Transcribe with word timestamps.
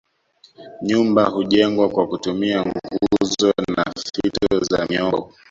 Nyumba 0.87 1.25
hujengwa 1.33 1.89
kwa 1.89 2.07
kutumia 2.07 2.65
nguzo 2.65 3.53
na 3.75 3.85
fito 3.97 4.59
za 4.61 4.85
miombo 4.85 5.33